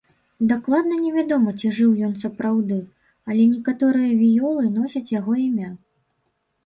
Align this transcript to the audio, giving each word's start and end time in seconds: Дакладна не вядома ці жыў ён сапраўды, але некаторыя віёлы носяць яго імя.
Дакладна 0.51 0.95
не 1.01 1.11
вядома 1.17 1.51
ці 1.59 1.67
жыў 1.77 1.91
ён 2.07 2.15
сапраўды, 2.25 2.77
але 3.33 3.47
некаторыя 3.53 4.17
віёлы 4.23 4.65
носяць 4.81 5.07
яго 5.19 5.33
імя. 5.47 5.69